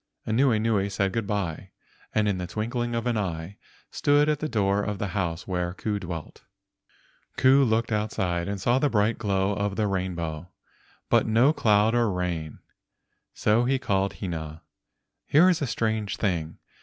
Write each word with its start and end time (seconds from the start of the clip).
Anuenue 0.25 0.89
said 0.89 1.13
good 1.13 1.27
by, 1.27 1.69
and 2.11 2.27
in 2.27 2.39
the 2.39 2.47
twinkling 2.47 2.95
of 2.95 3.05
an 3.05 3.19
eye 3.19 3.57
stood 3.91 4.29
at 4.29 4.39
the 4.39 4.49
door 4.49 4.81
of 4.81 4.97
the 4.97 5.09
house 5.09 5.47
where 5.47 5.75
Ku 5.75 5.99
dwelt. 5.99 6.43
Ku 7.37 7.63
looked 7.63 7.91
outside 7.91 8.47
and 8.47 8.59
saw 8.59 8.79
the 8.79 8.89
bright 8.89 9.19
glow 9.19 9.53
of 9.53 9.75
the 9.75 9.85
rainbow, 9.85 10.49
but 11.07 11.27
no 11.27 11.53
cloud 11.53 11.93
or 11.93 12.09
rain, 12.11 12.57
so 13.35 13.65
he 13.65 13.77
called 13.77 14.13
Hina. 14.13 14.63
"Here 15.27 15.47
is 15.47 15.61
a 15.61 15.67
strange 15.67 16.17
thing. 16.17 16.57